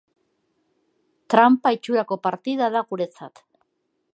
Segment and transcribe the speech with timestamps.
[1.33, 3.45] Tranpa itxurako partida da guretzat.